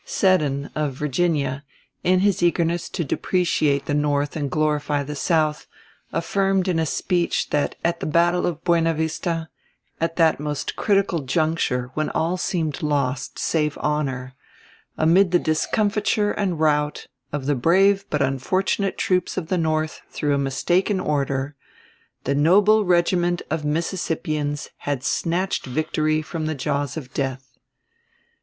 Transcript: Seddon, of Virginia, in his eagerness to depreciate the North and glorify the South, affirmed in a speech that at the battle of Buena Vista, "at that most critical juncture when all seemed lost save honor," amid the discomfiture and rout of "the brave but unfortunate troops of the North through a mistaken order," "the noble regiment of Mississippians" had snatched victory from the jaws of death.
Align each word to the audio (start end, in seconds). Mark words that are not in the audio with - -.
Seddon, 0.03 0.71
of 0.73 0.93
Virginia, 0.95 1.63
in 2.03 2.21
his 2.21 2.41
eagerness 2.41 2.89
to 2.89 3.03
depreciate 3.03 3.85
the 3.85 3.93
North 3.93 4.35
and 4.35 4.49
glorify 4.49 5.03
the 5.03 5.15
South, 5.15 5.67
affirmed 6.11 6.67
in 6.67 6.79
a 6.79 6.87
speech 6.87 7.51
that 7.51 7.75
at 7.83 7.99
the 7.99 8.07
battle 8.07 8.47
of 8.47 8.63
Buena 8.63 8.95
Vista, 8.95 9.47
"at 9.99 10.15
that 10.15 10.39
most 10.39 10.75
critical 10.75 11.19
juncture 11.19 11.91
when 11.93 12.09
all 12.09 12.35
seemed 12.35 12.81
lost 12.81 13.37
save 13.37 13.77
honor," 13.79 14.33
amid 14.97 15.29
the 15.29 15.37
discomfiture 15.37 16.31
and 16.31 16.59
rout 16.59 17.05
of 17.31 17.45
"the 17.45 17.53
brave 17.53 18.03
but 18.09 18.23
unfortunate 18.23 18.97
troops 18.97 19.37
of 19.37 19.49
the 19.49 19.57
North 19.59 20.01
through 20.09 20.33
a 20.33 20.37
mistaken 20.39 20.99
order," 20.99 21.55
"the 22.23 22.33
noble 22.33 22.85
regiment 22.85 23.43
of 23.51 23.63
Mississippians" 23.63 24.69
had 24.77 25.03
snatched 25.03 25.67
victory 25.67 26.23
from 26.23 26.47
the 26.47 26.55
jaws 26.55 26.97
of 26.97 27.13
death. 27.13 27.59